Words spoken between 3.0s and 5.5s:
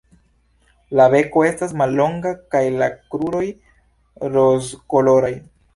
kruroj rozkoloraj.